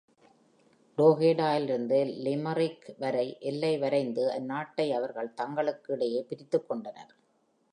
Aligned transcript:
Drogheda 0.97 1.49
இலிருந்து 1.57 1.97
Limerick 2.25 2.95
வரை 2.97 3.37
எல்லை 3.41 3.77
வரைந்து, 3.77 4.25
அந்நாட்டை 4.39 4.87
அவர்கள் 4.93 5.33
தங்களுக்கு 5.33 5.93
இடையே 5.93 6.25
பிரித்துக்கொண்டனர். 6.29 7.13